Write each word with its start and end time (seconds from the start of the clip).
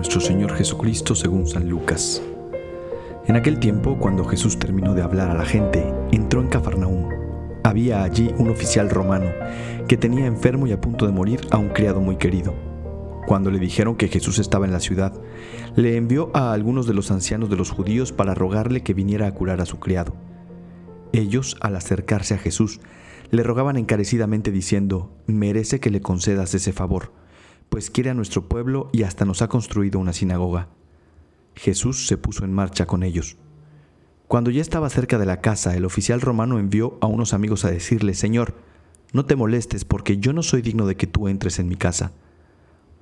Nuestro 0.00 0.22
Señor 0.22 0.54
Jesucristo 0.54 1.14
según 1.14 1.46
San 1.46 1.68
Lucas. 1.68 2.22
En 3.26 3.36
aquel 3.36 3.60
tiempo, 3.60 3.98
cuando 3.98 4.24
Jesús 4.24 4.58
terminó 4.58 4.94
de 4.94 5.02
hablar 5.02 5.28
a 5.28 5.34
la 5.34 5.44
gente, 5.44 5.92
entró 6.10 6.40
en 6.40 6.48
Cafarnaúm. 6.48 7.10
Había 7.64 8.02
allí 8.02 8.32
un 8.38 8.48
oficial 8.48 8.88
romano 8.88 9.26
que 9.88 9.98
tenía 9.98 10.24
enfermo 10.24 10.66
y 10.66 10.72
a 10.72 10.80
punto 10.80 11.04
de 11.04 11.12
morir 11.12 11.40
a 11.50 11.58
un 11.58 11.68
criado 11.68 12.00
muy 12.00 12.16
querido. 12.16 12.54
Cuando 13.26 13.50
le 13.50 13.58
dijeron 13.58 13.94
que 13.96 14.08
Jesús 14.08 14.38
estaba 14.38 14.64
en 14.64 14.72
la 14.72 14.80
ciudad, 14.80 15.12
le 15.76 15.98
envió 15.98 16.30
a 16.32 16.54
algunos 16.54 16.86
de 16.86 16.94
los 16.94 17.10
ancianos 17.10 17.50
de 17.50 17.56
los 17.56 17.70
judíos 17.70 18.10
para 18.10 18.34
rogarle 18.34 18.82
que 18.82 18.94
viniera 18.94 19.26
a 19.26 19.34
curar 19.34 19.60
a 19.60 19.66
su 19.66 19.80
criado. 19.80 20.14
Ellos, 21.12 21.58
al 21.60 21.76
acercarse 21.76 22.32
a 22.32 22.38
Jesús, 22.38 22.80
le 23.30 23.42
rogaban 23.42 23.76
encarecidamente 23.76 24.50
diciendo, 24.50 25.12
merece 25.26 25.78
que 25.78 25.90
le 25.90 26.00
concedas 26.00 26.54
ese 26.54 26.72
favor 26.72 27.19
pues 27.70 27.88
quiere 27.88 28.10
a 28.10 28.14
nuestro 28.14 28.46
pueblo 28.46 28.90
y 28.92 29.04
hasta 29.04 29.24
nos 29.24 29.40
ha 29.40 29.48
construido 29.48 29.98
una 29.98 30.12
sinagoga. 30.12 30.68
Jesús 31.54 32.06
se 32.06 32.18
puso 32.18 32.44
en 32.44 32.52
marcha 32.52 32.86
con 32.86 33.02
ellos. 33.02 33.36
Cuando 34.28 34.50
ya 34.50 34.60
estaba 34.60 34.90
cerca 34.90 35.18
de 35.18 35.26
la 35.26 35.40
casa, 35.40 35.76
el 35.76 35.84
oficial 35.84 36.20
romano 36.20 36.58
envió 36.58 36.98
a 37.00 37.06
unos 37.06 37.32
amigos 37.32 37.64
a 37.64 37.70
decirle, 37.70 38.14
Señor, 38.14 38.54
no 39.12 39.24
te 39.24 39.36
molestes 39.36 39.84
porque 39.84 40.18
yo 40.18 40.32
no 40.32 40.42
soy 40.42 40.62
digno 40.62 40.86
de 40.86 40.96
que 40.96 41.06
tú 41.06 41.28
entres 41.28 41.58
en 41.58 41.68
mi 41.68 41.76
casa. 41.76 42.12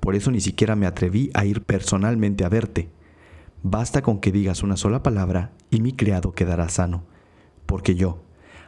Por 0.01 0.15
eso 0.15 0.31
ni 0.31 0.41
siquiera 0.41 0.77
me 0.77 0.87
atreví 0.87 1.31
a 1.34 1.45
ir 1.45 1.62
personalmente 1.62 2.45
a 2.45 2.48
verte. 2.48 2.89
Basta 3.62 4.03
con 4.03 4.21
que 4.21 4.33
digas 4.33 4.62
una 4.62 4.77
sola 4.77 5.03
palabra 5.03 5.53
y 5.71 5.81
mi 5.81 5.93
criado 5.93 6.33
quedará 6.33 6.69
sano. 6.69 7.05
Porque 7.67 7.95
yo, 7.95 8.23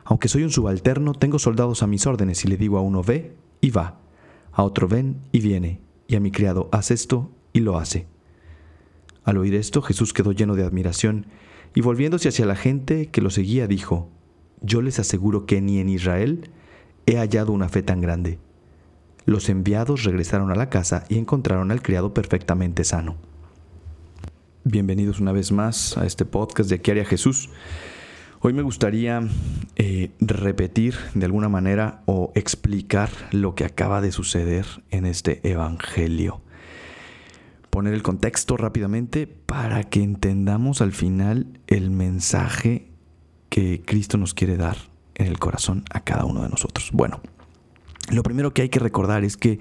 aunque 0.05 0.29
soy 0.29 0.43
un 0.43 0.51
subalterno, 0.51 1.15
tengo 1.15 1.39
soldados 1.39 1.83
a 1.83 1.87
mis 1.87 2.07
órdenes 2.07 2.45
y 2.45 2.49
le 2.49 2.57
digo 2.57 2.79
a 2.79 2.83
uno 2.83 3.03
ve 3.03 3.37
y 3.61 3.71
va, 3.71 4.01
a 4.53 4.63
otro 4.63 4.89
ven 4.89 5.21
y 5.33 5.41
viene, 5.41 5.81
y 6.11 6.17
a 6.17 6.21
mi 6.21 6.33
criado, 6.33 6.69
haz 6.73 6.91
esto, 6.91 7.31
y 7.53 7.61
lo 7.61 7.79
hace. 7.79 8.09
Al 9.23 9.39
oír 9.39 9.55
esto, 9.55 9.81
Jesús 9.81 10.13
quedó 10.13 10.33
lleno 10.33 10.57
de 10.57 10.65
admiración, 10.65 11.27
y 11.73 11.83
volviéndose 11.83 12.29
hacia 12.29 12.47
la 12.47 12.57
gente 12.57 13.07
que 13.07 13.21
lo 13.21 13.31
seguía, 13.31 13.69
dijo, 13.69 14.09
Yo 14.61 14.83
les 14.83 14.99
aseguro 14.99 15.47
que 15.47 15.61
ni 15.61 15.79
en 15.79 15.89
Israel 15.89 16.51
he 17.07 17.17
hallado 17.17 17.53
una 17.53 17.69
fe 17.69 17.85
tan 17.85 18.01
grande. 18.01 18.41
Los 19.25 19.49
enviados 19.49 20.03
regresaron 20.03 20.51
a 20.51 20.57
la 20.57 20.69
casa 20.69 21.05
y 21.09 21.17
encontraron 21.17 21.71
al 21.71 21.81
criado 21.81 22.13
perfectamente 22.13 22.83
sano. 22.83 23.15
Bienvenidos 24.65 25.21
una 25.21 25.31
vez 25.31 25.53
más 25.53 25.97
a 25.97 26.07
este 26.07 26.25
podcast 26.25 26.69
de 26.71 26.81
¿Qué 26.81 26.91
haría 26.91 27.05
Jesús? 27.05 27.51
Hoy 28.43 28.55
me 28.55 28.63
gustaría 28.63 29.21
eh, 29.77 30.13
repetir 30.19 30.95
de 31.13 31.27
alguna 31.27 31.51
manera 31.51 32.03
o 32.07 32.33
explicar 32.35 33.11
lo 33.33 33.55
que 33.55 33.67
acaba 33.67 34.01
de 34.01 34.13
suceder 34.13 34.65
en 34.91 35.05
este 35.05 35.47
Evangelio. 35.47 36.41
Poner 37.69 37.93
el 37.93 38.03
contexto 38.03 38.57
rápidamente 38.57 39.27
para 39.27 39.85
que 39.85 40.03
entendamos 40.03 40.81
al 40.81 40.93
final 40.93 41.61
el 41.67 41.91
mensaje 41.91 42.89
que 43.51 43.83
Cristo 43.85 44.17
nos 44.17 44.33
quiere 44.33 44.57
dar 44.57 44.79
en 45.17 45.27
el 45.27 45.39
corazón 45.39 45.85
a 45.93 46.01
cada 46.01 46.25
uno 46.25 46.43
de 46.43 46.49
nosotros. 46.49 46.93
Bueno, 46.95 47.21
lo 48.11 48.23
primero 48.23 48.55
que 48.55 48.63
hay 48.63 48.69
que 48.71 48.81
recordar 48.81 49.23
es 49.23 49.37
que 49.37 49.61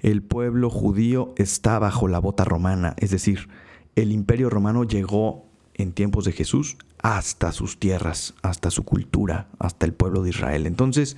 el 0.00 0.22
pueblo 0.22 0.70
judío 0.70 1.34
está 1.36 1.78
bajo 1.78 2.08
la 2.08 2.20
bota 2.20 2.46
romana, 2.46 2.94
es 2.96 3.10
decir, 3.10 3.50
el 3.94 4.10
imperio 4.10 4.48
romano 4.48 4.84
llegó 4.84 5.45
en 5.76 5.92
tiempos 5.92 6.24
de 6.24 6.32
Jesús 6.32 6.76
hasta 6.98 7.52
sus 7.52 7.78
tierras, 7.78 8.34
hasta 8.42 8.70
su 8.70 8.84
cultura, 8.84 9.48
hasta 9.58 9.86
el 9.86 9.92
pueblo 9.92 10.22
de 10.22 10.30
Israel. 10.30 10.66
Entonces, 10.66 11.16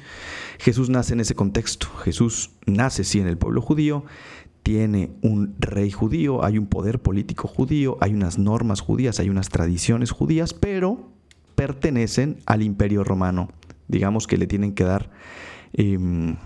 Jesús 0.58 0.90
nace 0.90 1.14
en 1.14 1.20
ese 1.20 1.34
contexto. 1.34 1.88
Jesús 2.02 2.50
nace 2.66 3.04
sí 3.04 3.20
en 3.20 3.28
el 3.28 3.38
pueblo 3.38 3.62
judío, 3.62 4.04
tiene 4.62 5.12
un 5.22 5.54
rey 5.58 5.90
judío, 5.90 6.44
hay 6.44 6.58
un 6.58 6.66
poder 6.66 7.00
político 7.00 7.48
judío, 7.48 7.96
hay 8.00 8.12
unas 8.12 8.38
normas 8.38 8.80
judías, 8.80 9.20
hay 9.20 9.30
unas 9.30 9.48
tradiciones 9.48 10.10
judías, 10.10 10.52
pero 10.52 11.08
pertenecen 11.54 12.38
al 12.44 12.62
imperio 12.62 13.04
romano. 13.04 13.48
Digamos 13.86 14.26
que 14.26 14.36
le 14.36 14.46
tienen 14.46 14.74
que 14.74 14.84
dar 14.84 15.10
em, 15.72 16.36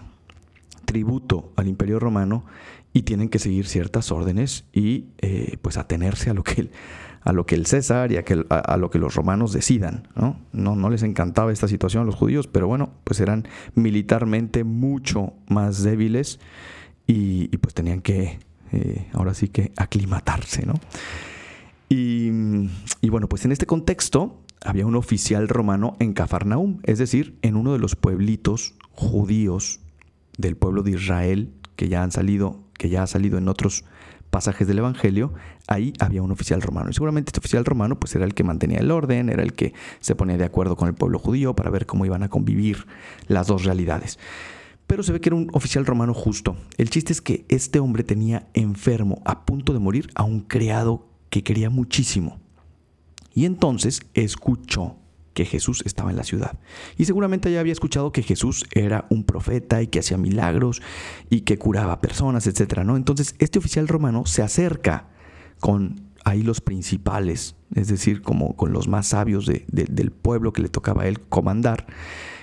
tributo 0.85 1.53
al 1.57 1.67
imperio 1.67 1.99
romano 1.99 2.45
y 2.93 3.03
tienen 3.03 3.29
que 3.29 3.39
seguir 3.39 3.67
ciertas 3.67 4.13
órdenes 4.13 4.67
y 4.73 5.07
eh, 5.19 5.57
pues 5.63 5.77
atenerse 5.77 6.31
a 6.31 6.35
lo 6.35 6.45
que 6.45 6.71
a 7.25 7.33
lo 7.33 7.47
que 7.47 7.55
el 7.55 7.67
César 7.67 8.13
y 8.13 8.17
a, 8.17 8.77
lo 8.77 8.91
que 8.91 8.99
los 8.99 9.15
romanos 9.15 9.53
decidan. 9.53 10.09
¿no? 10.15 10.41
¿no? 10.53 10.91
les 10.91 11.03
encantaba 11.03 11.53
esta 11.53 11.69
situación 11.69 12.03
a 12.03 12.07
los 12.07 12.15
judíos, 12.15 12.47
pero 12.47 12.67
bueno, 12.67 12.91
pues 13.05 13.21
eran 13.21 13.47
militarmente 13.75 14.65
mucho 14.65 15.35
más 15.49 15.83
débiles 15.83 16.41
y, 17.07 17.49
pues 17.59 17.75
tenían 17.75 18.01
que, 18.01 18.39
eh, 18.73 19.09
ahora 19.13 19.35
sí 19.35 19.49
que, 19.49 19.73
aclimatarse. 19.77 20.67
¿no? 20.67 20.75
Y, 21.89 22.31
y 23.01 23.09
bueno, 23.11 23.29
pues 23.29 23.45
en 23.45 23.53
este 23.53 23.67
contexto 23.67 24.43
había 24.65 24.87
un 24.87 24.97
oficial 24.97 25.49
romano 25.49 25.97
en 25.99 26.13
Cafarnaum, 26.13 26.79
es 26.85 26.99
decir, 26.99 27.37
en 27.43 27.57
uno 27.57 27.73
de 27.73 27.79
los 27.79 27.97
pueblitos 27.97 28.75
judíos 28.93 29.81
del 30.39 30.57
pueblo 30.57 30.83
de 30.83 30.93
Israel 30.93 31.53
que 31.77 31.89
ya 31.89 32.03
han 32.03 32.13
salido, 32.13 32.61
que 32.75 32.89
ya 32.89 33.03
ha 33.03 33.07
salido 33.07 33.39
en 33.39 33.49
otros 33.49 33.85
pasajes 34.33 34.67
del 34.67 34.79
Evangelio, 34.79 35.35
ahí 35.67 35.93
había 36.01 36.23
un 36.23 36.31
oficial 36.31 36.63
romano. 36.63 36.89
Y 36.89 36.95
seguramente 36.95 37.29
este 37.29 37.41
oficial 37.41 37.67
romano 37.67 38.01
pues 38.01 38.15
era 38.15 38.25
el 38.25 38.33
que 38.33 38.43
mantenía 38.43 38.79
el 38.79 38.91
orden, 38.91 39.29
era 39.29 39.43
el 39.43 39.53
que 39.53 39.75
se 40.01 40.15
ponía 40.15 40.39
de 40.39 40.47
acuerdo 40.47 40.75
con 40.75 40.89
el 40.89 40.95
pueblo 40.95 41.19
judío 41.19 41.55
para 41.55 41.69
ver 41.69 41.85
cómo 41.85 42.07
iban 42.07 42.23
a 42.23 42.31
convivir 42.31 42.87
las 43.29 43.47
dos 43.47 43.65
realidades. 43.65 44.19
Pero 44.87 45.03
se 45.03 45.13
ve 45.13 45.21
que 45.21 45.29
era 45.29 45.37
un 45.37 45.51
oficial 45.53 45.85
romano 45.85 46.15
justo. 46.15 46.57
El 46.79 46.89
chiste 46.89 47.13
es 47.13 47.21
que 47.21 47.45
este 47.51 47.79
hombre 47.79 48.05
tenía 48.05 48.49
enfermo, 48.55 49.21
a 49.27 49.45
punto 49.45 49.75
de 49.75 49.81
morir, 49.81 50.09
a 50.15 50.25
un 50.25 50.41
criado 50.41 51.07
que 51.29 51.45
quería 51.45 51.69
muchísimo. 51.69 52.41
Y 53.35 53.45
entonces 53.45 54.01
escuchó 54.15 54.97
que 55.35 55.45
Jesús 55.45 55.83
estaba 55.85 56.11
en 56.11 56.17
la 56.17 56.25
ciudad. 56.25 56.59
Y 56.97 57.05
seguramente 57.05 57.51
ya 57.51 57.61
había 57.61 57.73
escuchado 57.73 58.13
que 58.13 58.23
Jesús 58.23 58.65
era 58.73 59.07
un 59.11 59.25
profeta 59.25 59.83
y 59.83 59.87
que 59.87 60.01
hacía 60.01 60.17
milagros 60.17 60.83
y 61.31 61.43
que 61.43 61.59
curaba 61.59 62.01
personas, 62.01 62.47
etc. 62.47 62.81
¿no? 62.85 62.97
Entonces 62.97 63.35
este 63.39 63.59
oficial 63.59 63.89
romano 63.89 64.27
se 64.27 64.43
acerca 64.43 65.09
con 65.61 66.13
ahí 66.25 66.43
los 66.43 66.61
principales, 66.61 67.57
es 67.75 67.89
decir, 67.89 68.23
como 68.23 68.57
con 68.57 68.73
los 68.73 68.89
más 68.89 69.09
sabios 69.09 69.47
del 69.47 70.11
pueblo 70.13 70.53
que 70.53 70.63
le 70.63 70.69
tocaba 70.69 71.03
a 71.03 71.09
él 71.09 71.21
comandar, 71.21 71.87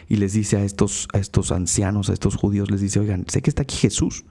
y 0.07 0.15
les 0.15 0.33
dice 0.33 0.57
a 0.57 0.63
estos, 0.63 1.07
a 1.13 1.19
estos 1.19 1.51
ancianos, 1.51 2.09
a 2.09 2.13
estos 2.13 2.35
judíos, 2.35 2.71
les 2.71 2.81
dice, 2.81 2.99
oigan, 2.99 3.25
sé 3.27 3.41
que 3.41 3.49
está 3.49 3.61
aquí 3.61 3.75
Jesús 3.75 4.25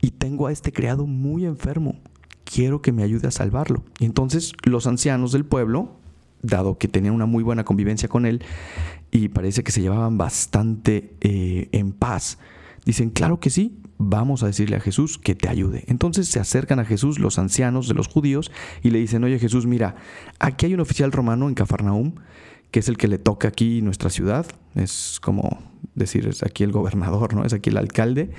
y 0.00 0.12
tengo 0.12 0.46
a 0.46 0.52
este 0.52 0.72
criado 0.72 1.06
muy 1.06 1.44
enfermo, 1.44 2.00
quiero 2.44 2.80
que 2.80 2.92
me 2.92 3.02
ayude 3.02 3.28
a 3.28 3.30
salvarlo. 3.30 3.84
Y 3.98 4.06
entonces 4.06 4.52
los 4.64 4.86
ancianos 4.86 5.32
del 5.32 5.44
pueblo 5.44 5.98
dado 6.46 6.78
que 6.78 6.88
tenían 6.88 7.14
una 7.14 7.26
muy 7.26 7.42
buena 7.42 7.64
convivencia 7.64 8.08
con 8.08 8.26
él 8.26 8.42
y 9.10 9.28
parece 9.28 9.62
que 9.62 9.72
se 9.72 9.80
llevaban 9.80 10.18
bastante 10.18 11.16
eh, 11.20 11.68
en 11.72 11.92
paz. 11.92 12.38
Dicen, 12.84 13.10
claro 13.10 13.40
que 13.40 13.50
sí, 13.50 13.80
vamos 13.98 14.42
a 14.42 14.46
decirle 14.46 14.76
a 14.76 14.80
Jesús 14.80 15.18
que 15.18 15.34
te 15.34 15.48
ayude. 15.48 15.84
Entonces 15.86 16.28
se 16.28 16.40
acercan 16.40 16.78
a 16.78 16.84
Jesús 16.84 17.18
los 17.18 17.38
ancianos 17.38 17.88
de 17.88 17.94
los 17.94 18.08
judíos 18.08 18.50
y 18.82 18.90
le 18.90 18.98
dicen, 18.98 19.24
oye 19.24 19.38
Jesús, 19.38 19.66
mira, 19.66 19.96
aquí 20.38 20.66
hay 20.66 20.74
un 20.74 20.80
oficial 20.80 21.12
romano 21.12 21.48
en 21.48 21.54
Cafarnaum, 21.54 22.14
que 22.70 22.80
es 22.80 22.88
el 22.88 22.96
que 22.96 23.08
le 23.08 23.18
toca 23.18 23.48
aquí 23.48 23.80
nuestra 23.82 24.10
ciudad, 24.10 24.46
es 24.74 25.18
como 25.22 25.58
decir, 25.94 26.26
es 26.26 26.42
aquí 26.42 26.64
el 26.64 26.72
gobernador, 26.72 27.34
¿no? 27.34 27.44
Es 27.44 27.52
aquí 27.52 27.70
el 27.70 27.78
alcalde, 27.78 28.30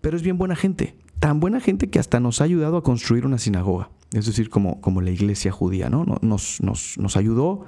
pero 0.00 0.16
es 0.16 0.22
bien 0.22 0.38
buena 0.38 0.56
gente, 0.56 0.96
tan 1.18 1.40
buena 1.40 1.60
gente 1.60 1.88
que 1.88 1.98
hasta 1.98 2.20
nos 2.20 2.40
ha 2.40 2.44
ayudado 2.44 2.76
a 2.76 2.82
construir 2.82 3.24
una 3.24 3.38
sinagoga 3.38 3.90
es 4.12 4.26
decir, 4.26 4.50
como, 4.50 4.80
como 4.80 5.00
la 5.00 5.10
iglesia 5.10 5.52
judía, 5.52 5.90
¿no? 5.90 6.04
Nos, 6.22 6.60
nos, 6.60 6.96
nos 6.98 7.16
ayudó, 7.16 7.66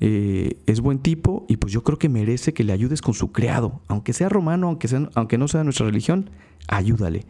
eh, 0.00 0.56
es 0.66 0.80
buen 0.80 0.98
tipo 0.98 1.44
y 1.48 1.58
pues 1.58 1.72
yo 1.72 1.82
creo 1.82 1.98
que 1.98 2.08
merece 2.08 2.54
que 2.54 2.64
le 2.64 2.72
ayudes 2.72 3.02
con 3.02 3.14
su 3.14 3.32
criado, 3.32 3.82
aunque 3.86 4.12
sea 4.12 4.28
romano, 4.28 4.68
aunque, 4.68 4.88
sea, 4.88 5.08
aunque 5.14 5.36
no 5.36 5.48
sea 5.48 5.64
nuestra 5.64 5.86
religión, 5.86 6.30
ayúdale. 6.68 7.26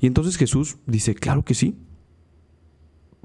Y 0.00 0.06
entonces 0.06 0.36
Jesús 0.36 0.78
dice, 0.86 1.14
claro 1.14 1.44
que 1.44 1.54
sí, 1.54 1.76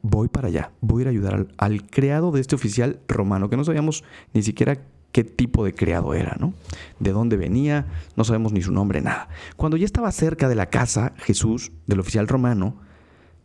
voy 0.02 0.28
para 0.28 0.48
allá, 0.48 0.72
voy 0.82 1.02
a 1.02 1.04
ir 1.04 1.08
a 1.08 1.12
ayudar 1.12 1.34
al, 1.36 1.54
al 1.58 1.88
criado 1.88 2.32
de 2.32 2.42
este 2.42 2.56
oficial 2.56 3.00
romano, 3.08 3.50
que 3.50 3.58
no 3.58 3.64
sabíamos 3.64 4.04
ni 4.34 4.42
siquiera 4.42 4.82
qué 5.12 5.24
tipo 5.24 5.64
de 5.64 5.74
criado 5.74 6.14
era, 6.14 6.36
¿no? 6.40 6.54
De 7.00 7.12
dónde 7.12 7.38
venía, 7.38 7.88
no 8.16 8.24
sabemos 8.24 8.54
ni 8.54 8.62
su 8.62 8.72
nombre, 8.72 9.02
nada. 9.02 9.30
Cuando 9.56 9.78
ya 9.78 9.86
estaba 9.86 10.12
cerca 10.12 10.50
de 10.50 10.56
la 10.56 10.68
casa, 10.68 11.14
Jesús, 11.18 11.72
del 11.88 12.00
oficial 12.00 12.28
romano, 12.28 12.76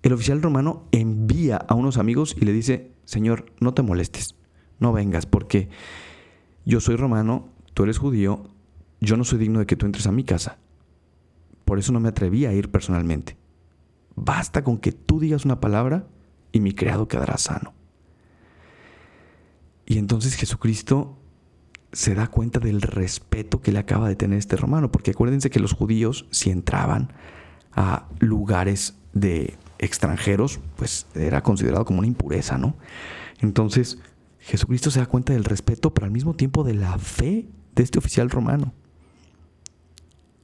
el 0.05 0.13
oficial 0.13 0.43
romano 0.43 0.85
envía 0.93 1.57
a 1.57 1.75
unos 1.75 1.97
amigos 1.97 2.37
y 2.39 2.45
le 2.45 2.53
dice, 2.53 2.93
Señor, 3.07 3.47
no 3.59 3.73
te 3.73 3.81
molestes, 3.81 4.35
no 4.79 4.93
vengas, 4.93 5.25
porque 5.25 5.71
yo 6.67 6.81
soy 6.81 6.97
romano, 6.97 7.49
tú 7.73 7.85
eres 7.85 7.97
judío, 7.97 8.51
yo 9.01 9.17
no 9.17 9.25
soy 9.25 9.39
digno 9.39 9.61
de 9.61 9.67
que 9.67 9.77
tú 9.77 9.87
entres 9.87 10.07
a 10.07 10.13
mi 10.13 10.23
casa. 10.23 10.59
Por 11.65 11.79
eso 11.79 11.91
no 11.91 12.01
me 12.01 12.11
atreví 12.11 12.45
a 12.45 12.53
ir 12.53 12.71
personalmente. 12.71 13.39
Basta 14.15 14.63
con 14.63 14.77
que 14.77 14.93
tú 14.93 15.21
digas 15.21 15.47
una 15.47 15.59
palabra 15.59 16.07
y 16.53 16.61
mi 16.61 16.73
criado 16.73 17.09
quedará 17.09 17.39
sano. 17.39 17.73
Y 19.87 19.97
entonces 19.97 20.35
Jesucristo 20.35 21.17
se 21.93 22.15
da 22.15 22.27
cuenta 22.27 22.61
del 22.61 22.83
respeto 22.83 23.63
que 23.63 23.73
le 23.73 23.79
acaba 23.79 24.11
de 24.11 24.17
tener 24.17 24.39
este 24.39 24.57
romano, 24.57 24.93
porque 24.93 25.13
acuérdense 25.13 25.49
que 25.49 25.61
los 25.61 25.73
judíos 25.73 26.27
si 26.31 26.51
entraban 26.51 27.15
a 27.73 28.07
lugares 28.19 28.99
de 29.15 29.57
extranjeros, 29.79 30.61
pues 30.77 31.07
era 31.15 31.43
considerado 31.43 31.85
como 31.85 32.01
una 32.01 32.09
impureza, 32.09 32.59
¿no? 32.59 32.77
Entonces, 33.41 33.99
Jesucristo 34.41 34.91
se 34.91 35.01
da 35.01 35.07
cuenta 35.07 35.33
del 35.33 35.45
respeto, 35.45 35.95
pero 35.95 36.05
al 36.05 36.11
mismo 36.11 36.35
tiempo 36.35 36.65
de 36.65 36.75
la 36.75 36.99
fe 36.99 37.49
de 37.75 37.83
este 37.83 37.99
oficial 37.99 38.31
romano. 38.31 38.73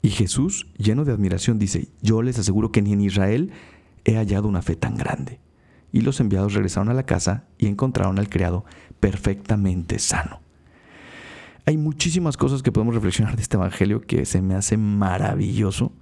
Y 0.02 0.10
Jesús, 0.10 0.66
lleno 0.78 1.04
de 1.04 1.12
admiración, 1.12 1.58
dice, 1.58 1.88
yo 2.00 2.22
les 2.22 2.38
aseguro 2.38 2.72
que 2.72 2.82
ni 2.82 2.92
en 2.92 3.02
Israel 3.02 3.52
he 4.04 4.16
hallado 4.16 4.48
una 4.48 4.62
fe 4.62 4.76
tan 4.76 4.96
grande. 4.96 5.40
Y 5.92 6.00
los 6.00 6.20
enviados 6.20 6.54
regresaron 6.54 6.88
a 6.88 6.94
la 6.94 7.04
casa 7.04 7.44
y 7.58 7.66
encontraron 7.66 8.18
al 8.18 8.30
criado 8.30 8.64
perfectamente 9.00 9.98
sano. 9.98 10.40
Hay 11.66 11.76
muchísimas 11.76 12.36
cosas 12.36 12.62
que 12.62 12.72
podemos 12.72 12.94
reflexionar 12.94 13.36
de 13.36 13.42
este 13.42 13.56
Evangelio 13.56 14.00
que 14.00 14.24
se 14.24 14.42
me 14.42 14.54
hace 14.54 14.76
maravilloso, 14.76 15.92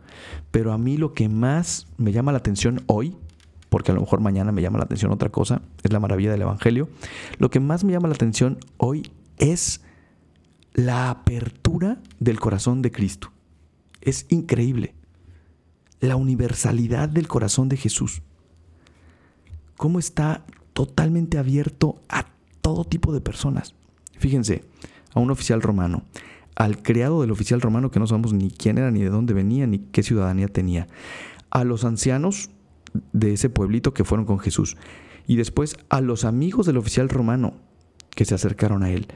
pero 0.51 0.73
a 0.73 0.79
mí 0.79 0.97
lo 0.97 1.15
que 1.15 1.29
más 1.29 1.87
me 1.97 2.13
llama 2.13 2.33
la 2.33 2.39
atención 2.39 2.83
hoy, 2.87 3.17
porque 3.69 3.91
a 3.91 3.95
lo 3.95 4.01
mejor 4.01 4.21
mañana 4.21 4.53
me 4.53 4.63
llama 4.63 4.79
la 4.79 4.85
atención 4.85 5.13
otra 5.13 5.31
cosa, 5.31 5.63
es 5.83 5.93
la 5.93 6.01
maravilla 6.01 6.31
del 6.31 6.43
Evangelio, 6.43 6.89
lo 7.39 7.51
que 7.51 7.61
más 7.61 7.85
me 7.85 7.93
llama 7.93 8.09
la 8.09 8.15
atención 8.15 8.59
hoy 8.77 9.11
es 9.37 9.83
la 10.75 11.11
apertura 11.11 11.99
del 12.21 12.39
corazón 12.39 12.83
de 12.83 12.93
Cristo. 12.93 13.33
Es 14.01 14.27
increíble. 14.29 14.95
La 16.01 16.15
universalidad 16.15 17.09
del 17.09 17.27
corazón 17.27 17.69
de 17.69 17.77
Jesús. 17.77 18.23
Cómo 19.77 19.99
está 19.99 20.45
totalmente 20.73 21.39
abierto 21.39 22.01
a 22.09 22.27
todo 22.61 22.85
tipo 22.85 23.13
de 23.13 23.21
personas. 23.21 23.75
Fíjense, 24.19 24.65
a 25.15 25.21
un 25.21 25.31
oficial 25.31 25.63
romano, 25.63 26.03
al 26.57 26.83
criado 26.83 27.21
del 27.21 27.31
oficial 27.31 27.61
romano 27.61 27.91
que 27.91 28.01
no 28.01 28.07
sabemos 28.07 28.33
ni 28.33 28.51
quién 28.51 28.79
era, 28.79 28.91
ni 28.91 29.03
de 29.03 29.11
dónde 29.11 29.35
venía, 29.35 29.67
ni 29.67 29.79
qué 29.79 30.03
ciudadanía 30.03 30.49
tenía, 30.49 30.87
a 31.51 31.65
los 31.65 31.85
ancianos 31.85 32.51
de 33.13 33.33
ese 33.33 33.51
pueblito 33.51 33.95
que 33.95 34.05
fueron 34.05 34.27
con 34.27 34.39
Jesús, 34.39 34.77
y 35.27 35.37
después 35.37 35.77
a 35.89 36.01
los 36.01 36.25
amigos 36.25 36.67
del 36.67 36.79
oficial 36.79 37.09
romano 37.09 37.55
que 38.11 38.25
se 38.25 38.35
acercaron 38.35 38.83
a 38.83 38.91
él. 38.91 39.07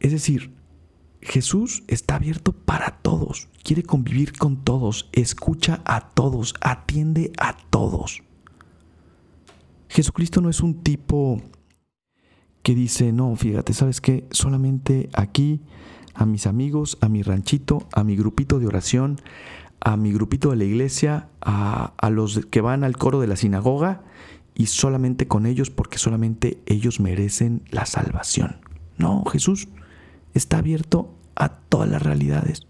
Es 0.00 0.12
decir, 0.12 0.52
Jesús 1.22 1.84
está 1.86 2.16
abierto 2.16 2.52
para 2.52 2.98
todos, 3.02 3.48
quiere 3.62 3.82
convivir 3.82 4.32
con 4.36 4.64
todos, 4.64 5.10
escucha 5.12 5.82
a 5.84 6.08
todos, 6.08 6.54
atiende 6.60 7.30
a 7.38 7.56
todos. 7.68 8.22
Jesucristo 9.88 10.40
no 10.40 10.48
es 10.48 10.60
un 10.60 10.82
tipo 10.82 11.42
que 12.62 12.74
dice, 12.74 13.12
no, 13.12 13.34
fíjate, 13.36 13.72
¿sabes 13.72 14.00
qué? 14.00 14.26
Solamente 14.30 15.08
aquí, 15.14 15.60
a 16.14 16.26
mis 16.26 16.46
amigos, 16.46 16.98
a 17.00 17.08
mi 17.08 17.22
ranchito, 17.22 17.86
a 17.92 18.04
mi 18.04 18.16
grupito 18.16 18.58
de 18.58 18.66
oración, 18.66 19.20
a 19.80 19.96
mi 19.96 20.12
grupito 20.12 20.50
de 20.50 20.56
la 20.56 20.64
iglesia, 20.64 21.28
a, 21.40 21.94
a 21.96 22.10
los 22.10 22.44
que 22.46 22.60
van 22.60 22.84
al 22.84 22.96
coro 22.96 23.20
de 23.20 23.26
la 23.26 23.36
sinagoga, 23.36 24.02
y 24.54 24.66
solamente 24.66 25.26
con 25.26 25.46
ellos 25.46 25.70
porque 25.70 25.96
solamente 25.96 26.60
ellos 26.66 27.00
merecen 27.00 27.62
la 27.70 27.86
salvación. 27.86 28.56
No, 28.98 29.24
Jesús 29.24 29.68
está 30.34 30.58
abierto 30.58 31.14
a 31.34 31.48
todas 31.48 31.88
las 31.88 32.02
realidades, 32.02 32.66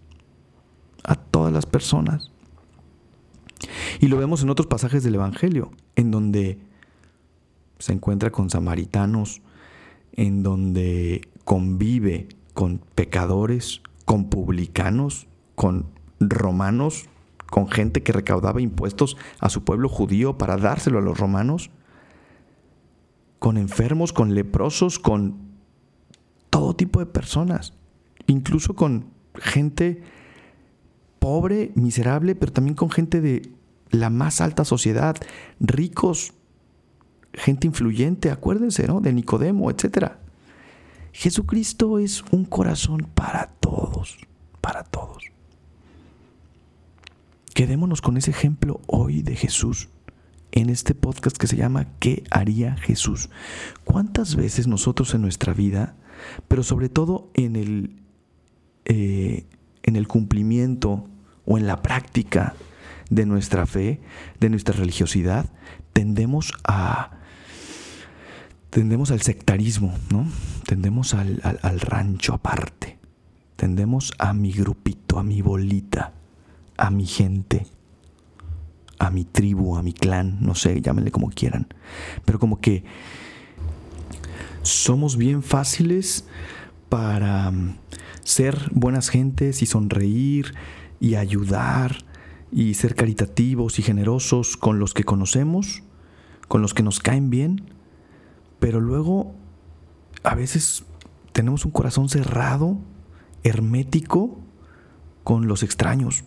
a 1.03 1.15
todas 1.15 1.51
las 1.51 1.65
personas. 1.65 2.31
Y 3.99 4.07
lo 4.07 4.17
vemos 4.17 4.41
en 4.41 4.49
otros 4.49 4.67
pasajes 4.67 5.03
del 5.03 5.15
Evangelio, 5.15 5.71
en 5.95 6.11
donde 6.11 6.59
se 7.79 7.93
encuentra 7.93 8.31
con 8.31 8.49
samaritanos, 8.49 9.41
en 10.13 10.43
donde 10.43 11.27
convive 11.43 12.27
con 12.53 12.79
pecadores, 12.95 13.81
con 14.05 14.29
publicanos, 14.29 15.27
con 15.55 15.87
romanos, 16.19 17.05
con 17.49 17.69
gente 17.69 18.03
que 18.03 18.13
recaudaba 18.13 18.61
impuestos 18.61 19.17
a 19.39 19.49
su 19.49 19.63
pueblo 19.63 19.89
judío 19.89 20.37
para 20.37 20.57
dárselo 20.57 20.99
a 20.99 21.01
los 21.01 21.17
romanos, 21.17 21.69
con 23.39 23.57
enfermos, 23.57 24.13
con 24.13 24.35
leprosos, 24.35 24.99
con 24.99 25.51
todo 26.49 26.75
tipo 26.75 26.99
de 26.99 27.05
personas, 27.05 27.73
incluso 28.27 28.75
con 28.75 29.07
gente 29.35 30.03
pobre, 31.19 31.71
miserable, 31.75 32.35
pero 32.35 32.51
también 32.51 32.75
con 32.75 32.89
gente 32.89 33.21
de 33.21 33.51
la 33.89 34.09
más 34.09 34.41
alta 34.41 34.65
sociedad, 34.65 35.15
ricos, 35.59 36.33
gente 37.33 37.67
influyente, 37.67 38.31
acuérdense, 38.31 38.87
¿no? 38.87 39.01
De 39.01 39.13
Nicodemo, 39.13 39.69
etc. 39.71 40.13
Jesucristo 41.11 41.99
es 41.99 42.23
un 42.31 42.45
corazón 42.45 43.07
para 43.13 43.47
todos, 43.59 44.17
para 44.61 44.83
todos. 44.83 45.23
Quedémonos 47.53 48.01
con 48.01 48.17
ese 48.17 48.31
ejemplo 48.31 48.81
hoy 48.87 49.21
de 49.21 49.35
Jesús 49.35 49.89
en 50.51 50.69
este 50.69 50.95
podcast 50.95 51.37
que 51.37 51.47
se 51.47 51.57
llama 51.57 51.87
¿Qué 51.99 52.23
haría 52.31 52.75
Jesús? 52.77 53.29
¿Cuántas 53.83 54.35
veces 54.35 54.67
nosotros 54.67 55.13
en 55.13 55.21
nuestra 55.21 55.53
vida, 55.53 55.95
pero 56.47 56.63
sobre 56.63 56.89
todo 56.89 57.29
en 57.33 57.55
el, 57.55 57.95
eh, 58.85 59.45
en 59.83 59.95
el 59.95 60.07
cumplimiento 60.07 61.07
o 61.45 61.57
en 61.57 61.67
la 61.67 61.81
práctica 61.81 62.55
de 63.09 63.25
nuestra 63.25 63.65
fe, 63.65 64.01
de 64.39 64.49
nuestra 64.49 64.73
religiosidad, 64.73 65.51
tendemos 65.93 66.53
a 66.63 67.20
tendemos 68.71 69.11
al 69.11 69.21
sectarismo, 69.21 69.93
¿no? 70.09 70.25
Tendemos 70.65 71.13
al, 71.13 71.39
rancho 71.81 72.33
aparte. 72.33 72.97
Tendemos 73.57 74.13
a 74.17 74.33
mi 74.33 74.51
grupito, 74.53 75.19
a 75.19 75.23
mi 75.23 75.41
bolita, 75.41 76.13
a 76.77 76.89
mi 76.89 77.05
gente, 77.05 77.67
a 78.97 79.11
mi 79.11 79.25
tribu, 79.25 79.75
a 79.75 79.83
mi 79.83 79.93
clan, 79.93 80.37
no 80.39 80.55
sé, 80.55 80.81
llámenle 80.81 81.11
como 81.11 81.29
quieran. 81.29 81.67
Pero 82.25 82.39
como 82.39 82.59
que 82.59 82.83
somos 84.63 85.17
bien 85.17 85.43
fáciles 85.43 86.25
para 86.87 87.51
mm, 87.51 87.77
ser 88.23 88.69
buenas 88.71 89.09
gentes 89.09 89.61
y 89.61 89.65
sonreír 89.65 90.55
y 90.99 91.15
ayudar 91.15 91.97
y 92.53 92.73
ser 92.75 92.95
caritativos 92.95 93.79
y 93.79 93.83
generosos 93.83 94.55
con 94.55 94.79
los 94.79 94.93
que 94.93 95.03
conocemos, 95.03 95.83
con 96.47 96.61
los 96.61 96.73
que 96.73 96.83
nos 96.83 96.99
caen 96.99 97.29
bien 97.29 97.63
pero 98.61 98.79
luego 98.79 99.33
a 100.21 100.35
veces 100.35 100.85
tenemos 101.33 101.65
un 101.65 101.71
corazón 101.71 102.09
cerrado, 102.09 102.77
hermético, 103.43 104.37
con 105.23 105.47
los 105.47 105.63
extraños 105.63 106.23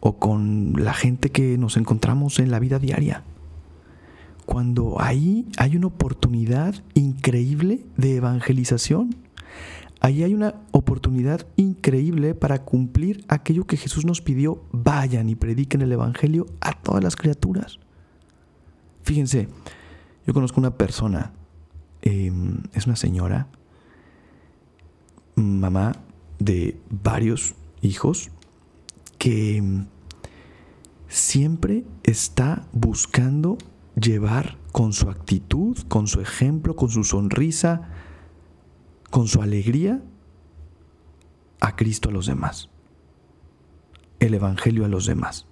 o 0.00 0.16
con 0.16 0.82
la 0.82 0.94
gente 0.94 1.30
que 1.30 1.58
nos 1.58 1.76
encontramos 1.76 2.38
en 2.38 2.50
la 2.50 2.58
vida 2.58 2.78
diaria. 2.78 3.22
Cuando 4.46 4.98
ahí 4.98 5.46
hay 5.58 5.76
una 5.76 5.88
oportunidad 5.88 6.74
increíble 6.94 7.84
de 7.98 8.16
evangelización. 8.16 9.14
Ahí 10.00 10.22
hay 10.22 10.32
una 10.32 10.54
oportunidad 10.70 11.46
increíble 11.56 12.34
para 12.34 12.62
cumplir 12.64 13.26
aquello 13.28 13.66
que 13.66 13.76
Jesús 13.76 14.06
nos 14.06 14.22
pidió. 14.22 14.62
Vayan 14.72 15.28
y 15.28 15.34
prediquen 15.34 15.82
el 15.82 15.92
Evangelio 15.92 16.46
a 16.60 16.72
todas 16.72 17.04
las 17.04 17.14
criaturas. 17.14 17.78
Fíjense, 19.02 19.48
yo 20.26 20.34
conozco 20.34 20.60
una 20.60 20.76
persona, 20.76 21.32
em, 22.02 22.62
es 22.72 22.86
una 22.86 22.96
señora, 22.96 23.48
mamá 25.36 25.92
de 26.38 26.80
varios 26.90 27.54
hijos, 27.80 28.30
que 29.18 29.56
em, 29.56 29.86
siempre 31.08 31.84
está 32.02 32.66
buscando 32.72 33.56
llevar 33.94 34.58
con 34.72 34.92
su 34.92 35.08
actitud, 35.08 35.78
con 35.88 36.06
su 36.06 36.20
ejemplo, 36.20 36.74
con 36.76 36.90
su 36.90 37.04
sonrisa, 37.04 37.88
con 39.10 39.28
su 39.28 39.42
alegría, 39.42 40.02
a 41.60 41.76
Cristo 41.76 42.10
a 42.10 42.12
los 42.12 42.26
demás, 42.26 42.68
el 44.20 44.34
Evangelio 44.34 44.84
a 44.84 44.88
los 44.88 45.06
demás. 45.06 45.46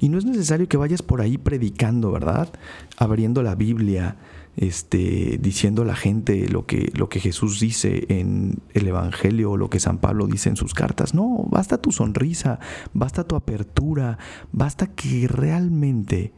Y 0.00 0.08
no 0.08 0.18
es 0.18 0.24
necesario 0.24 0.68
que 0.68 0.76
vayas 0.76 1.02
por 1.02 1.20
ahí 1.20 1.38
predicando, 1.38 2.12
¿verdad? 2.12 2.48
Abriendo 2.96 3.42
la 3.42 3.54
Biblia, 3.54 4.16
este, 4.56 5.38
diciendo 5.40 5.82
a 5.82 5.84
la 5.84 5.96
gente 5.96 6.48
lo 6.48 6.66
que, 6.66 6.92
lo 6.94 7.08
que 7.08 7.20
Jesús 7.20 7.60
dice 7.60 8.06
en 8.08 8.58
el 8.74 8.86
Evangelio 8.88 9.52
o 9.52 9.56
lo 9.56 9.70
que 9.70 9.80
San 9.80 9.98
Pablo 9.98 10.26
dice 10.26 10.48
en 10.48 10.56
sus 10.56 10.74
cartas. 10.74 11.14
No, 11.14 11.44
basta 11.48 11.78
tu 11.78 11.92
sonrisa, 11.92 12.58
basta 12.92 13.24
tu 13.24 13.36
apertura, 13.36 14.18
basta 14.52 14.86
que 14.86 15.28
realmente 15.28 16.32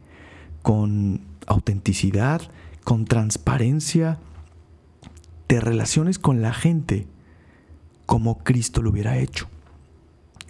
con 0.61 1.21
autenticidad, 1.47 2.41
con 2.83 3.05
transparencia, 3.05 4.19
te 5.47 5.59
relaciones 5.59 6.19
con 6.19 6.41
la 6.41 6.53
gente 6.53 7.07
como 8.05 8.43
Cristo 8.43 8.81
lo 8.81 8.91
hubiera 8.91 9.17
hecho. 9.17 9.47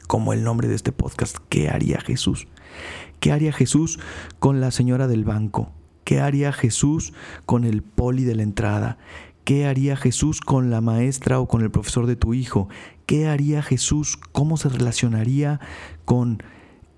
Como 0.08 0.34
el 0.34 0.44
nombre 0.44 0.68
de 0.68 0.75
este 0.75 0.92
podcast, 0.92 1.38
¿qué 1.50 1.70
haría 1.70 2.00
Jesús? 2.02 2.48
¿Qué 3.20 3.32
haría 3.32 3.53
Jesús 3.53 4.00
con 4.39 4.62
la 4.62 4.72
señora 4.72 5.08
del 5.08 5.24
banco? 5.24 5.72
¿Qué 6.03 6.20
haría 6.20 6.51
Jesús 6.51 7.13
con 7.46 7.63
el 7.63 7.82
poli 7.82 8.24
de 8.24 8.36
la 8.36 8.44
entrada? 8.44 8.98
¿Qué 9.44 9.65
haría 9.65 9.96
Jesús 9.96 10.42
con 10.42 10.70
la 10.70 10.82
maestra 10.82 11.39
o 11.39 11.48
con 11.48 11.62
el 11.62 11.72
profesor 11.72 12.08
de 12.08 12.15
tu 12.15 12.34
hijo? 12.34 12.70
¿Qué 13.06 13.27
haría 13.27 13.62
Jesús? 13.62 14.18
¿Cómo 14.32 14.58
se 14.58 14.70
relacionaría 14.70 15.60
con 16.06 16.42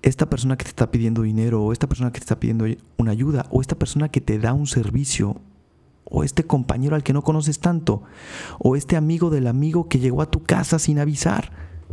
esta 0.02 0.30
persona 0.30 0.56
que 0.56 0.64
te 0.64 0.70
está 0.70 0.90
pidiendo 0.90 1.22
dinero, 1.22 1.64
o 1.64 1.72
esta 1.72 1.88
persona 1.88 2.12
que 2.12 2.20
te 2.20 2.24
está 2.24 2.38
pidiendo 2.38 2.66
una 2.96 3.10
ayuda, 3.10 3.46
o 3.50 3.60
esta 3.60 3.76
persona 3.76 4.08
que 4.08 4.20
te 4.20 4.38
da 4.38 4.52
un 4.52 4.68
servicio, 4.68 5.40
o 6.04 6.22
este 6.22 6.44
compañero 6.44 6.94
al 6.94 7.02
que 7.02 7.12
no 7.12 7.22
conoces 7.22 7.58
tanto, 7.58 8.02
o 8.60 8.76
este 8.76 8.96
amigo 8.96 9.30
del 9.30 9.48
amigo 9.48 9.88
que 9.88 9.98
llegó 9.98 10.22
a 10.22 10.30
tu 10.30 10.44
casa 10.44 10.78
sin 10.78 11.00
avisar. 11.00 11.50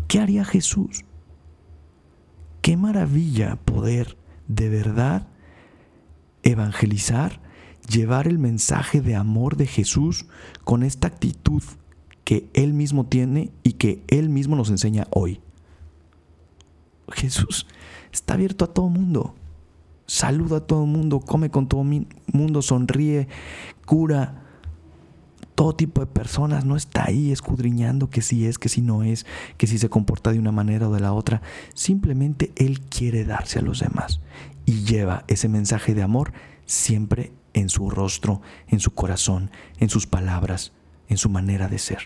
¿Qué 0.08 0.20
haría 0.20 0.46
Jesús? 0.46 1.06
Qué 2.64 2.78
maravilla 2.78 3.58
poder 3.58 4.18
de 4.48 4.70
verdad 4.70 5.28
evangelizar, 6.44 7.42
llevar 7.90 8.26
el 8.26 8.40
mensaje 8.40 9.02
de 9.02 9.18
amor 9.18 9.58
de 9.58 9.68
Jesús 9.68 10.28
con 10.64 10.84
esta 10.84 11.10
actitud 11.10 11.62
que 12.24 12.50
Él 12.54 12.74
mismo 12.74 13.06
tiene 13.06 13.52
y 13.64 13.74
que 13.74 14.06
Él 14.08 14.30
mismo 14.30 14.56
nos 14.56 14.70
enseña 14.70 15.08
hoy. 15.10 15.42
Jesús 17.12 17.68
está 18.14 18.36
abierto 18.36 18.64
a 18.64 18.74
todo 18.74 18.88
mundo. 18.88 19.36
Saluda 20.08 20.58
a 20.60 20.66
todo 20.66 20.86
mundo, 20.86 21.20
come 21.20 21.50
con 21.50 21.68
todo 21.68 21.84
mundo, 21.84 22.62
sonríe, 22.62 23.28
cura. 23.86 24.43
Todo 25.56 25.76
tipo 25.76 26.02
de 26.02 26.08
personas 26.08 26.66
no 26.66 26.76
está 26.76 27.06
ahí 27.06 27.32
escudriñando 27.32 28.10
que 28.10 28.22
si 28.22 28.46
es, 28.46 28.58
que 28.58 28.70
si 28.70 28.82
no 28.82 29.04
es, 29.04 29.26
que 29.58 29.68
si 29.68 29.78
se 29.78 29.90
comporta 29.90 30.32
de 30.32 30.40
una 30.40 30.52
manera 30.52 30.90
o 30.90 30.94
de 30.94 31.00
la 31.00 31.14
otra. 31.14 31.42
Simplemente 31.76 32.52
Él 32.56 32.82
quiere 32.82 33.24
darse 33.24 33.60
a 33.60 33.62
los 33.62 33.80
demás 33.80 34.20
y 34.66 34.84
lleva 34.84 35.24
ese 35.28 35.50
mensaje 35.50 35.94
de 35.94 36.02
amor 36.02 36.34
siempre 36.66 37.32
en 37.54 37.70
su 37.70 37.90
rostro, 37.90 38.42
en 38.68 38.80
su 38.80 38.94
corazón, 38.94 39.52
en 39.78 39.90
sus 39.90 40.08
palabras, 40.08 40.74
en 41.08 41.18
su 41.18 41.30
manera 41.30 41.68
de 41.68 41.78
ser. 41.78 42.02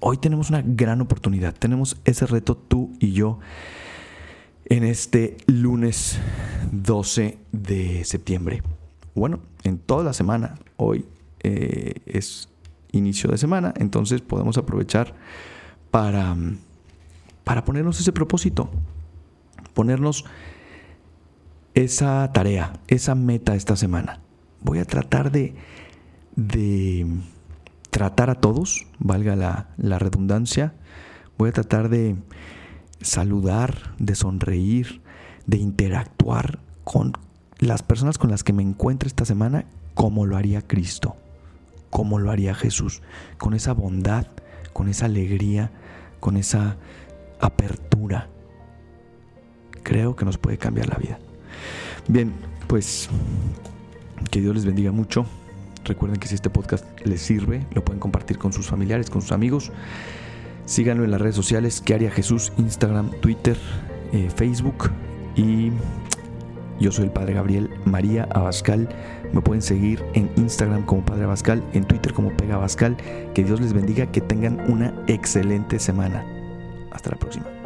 Hoy 0.00 0.18
tenemos 0.18 0.50
una 0.50 0.62
gran 0.62 1.00
oportunidad, 1.00 1.54
tenemos 1.54 1.96
ese 2.04 2.26
reto 2.26 2.56
tú 2.56 2.92
y 3.00 3.12
yo 3.12 3.38
en 4.66 4.84
este 4.84 5.38
lunes 5.46 6.18
12 6.72 7.38
de 7.52 8.04
septiembre. 8.04 8.62
Bueno, 9.14 9.40
en 9.62 9.78
toda 9.78 10.04
la 10.04 10.12
semana, 10.12 10.56
hoy 10.76 11.06
eh, 11.46 12.02
es 12.06 12.48
inicio 12.90 13.30
de 13.30 13.38
semana, 13.38 13.72
entonces 13.76 14.20
podemos 14.20 14.58
aprovechar 14.58 15.14
para, 15.92 16.36
para 17.44 17.64
ponernos 17.64 18.00
ese 18.00 18.10
propósito, 18.12 18.68
ponernos 19.74 20.24
esa 21.74 22.32
tarea, 22.32 22.72
esa 22.88 23.14
meta 23.14 23.54
esta 23.54 23.76
semana. 23.76 24.18
Voy 24.60 24.80
a 24.80 24.84
tratar 24.84 25.30
de, 25.30 25.54
de 26.34 27.06
tratar 27.90 28.28
a 28.30 28.34
todos, 28.34 28.88
valga 28.98 29.36
la, 29.36 29.68
la 29.76 30.00
redundancia. 30.00 30.74
Voy 31.38 31.50
a 31.50 31.52
tratar 31.52 31.90
de 31.90 32.16
saludar, 33.00 33.94
de 33.98 34.16
sonreír, 34.16 35.00
de 35.46 35.58
interactuar 35.58 36.58
con 36.82 37.12
las 37.58 37.84
personas 37.84 38.18
con 38.18 38.30
las 38.30 38.42
que 38.42 38.52
me 38.52 38.64
encuentro 38.64 39.06
esta 39.06 39.24
semana 39.24 39.66
como 39.94 40.26
lo 40.26 40.36
haría 40.36 40.60
Cristo, 40.60 41.16
como 41.96 42.18
lo 42.18 42.30
haría 42.30 42.54
Jesús, 42.54 43.00
con 43.38 43.54
esa 43.54 43.72
bondad, 43.72 44.26
con 44.74 44.90
esa 44.90 45.06
alegría, 45.06 45.70
con 46.20 46.36
esa 46.36 46.76
apertura. 47.40 48.28
Creo 49.82 50.14
que 50.14 50.26
nos 50.26 50.36
puede 50.36 50.58
cambiar 50.58 50.90
la 50.90 50.96
vida. 50.96 51.18
Bien, 52.06 52.34
pues 52.66 53.08
que 54.30 54.42
Dios 54.42 54.54
les 54.54 54.66
bendiga 54.66 54.92
mucho. 54.92 55.24
Recuerden 55.86 56.20
que 56.20 56.28
si 56.28 56.34
este 56.34 56.50
podcast 56.50 56.84
les 57.06 57.22
sirve, 57.22 57.66
lo 57.72 57.82
pueden 57.82 57.98
compartir 57.98 58.36
con 58.36 58.52
sus 58.52 58.66
familiares, 58.66 59.08
con 59.08 59.22
sus 59.22 59.32
amigos. 59.32 59.72
Síganlo 60.66 61.02
en 61.02 61.12
las 61.12 61.20
redes 61.22 61.36
sociales, 61.36 61.80
que 61.80 61.94
haría 61.94 62.10
Jesús, 62.10 62.52
Instagram, 62.58 63.10
Twitter, 63.22 63.56
eh, 64.12 64.28
Facebook 64.36 64.90
y 65.34 65.72
yo 66.78 66.92
soy 66.92 67.06
el 67.06 67.10
Padre 67.10 67.32
Gabriel 67.32 67.70
María 67.86 68.28
Abascal. 68.32 68.86
Me 69.36 69.42
pueden 69.42 69.60
seguir 69.60 70.02
en 70.14 70.30
Instagram 70.36 70.86
como 70.86 71.04
Padre 71.04 71.24
Abascal, 71.24 71.62
en 71.74 71.84
Twitter 71.84 72.14
como 72.14 72.34
Pega 72.34 72.54
Abascal. 72.54 72.96
Que 73.34 73.44
Dios 73.44 73.60
les 73.60 73.74
bendiga, 73.74 74.10
que 74.10 74.22
tengan 74.22 74.58
una 74.70 74.94
excelente 75.08 75.78
semana. 75.78 76.24
Hasta 76.90 77.10
la 77.10 77.16
próxima. 77.18 77.65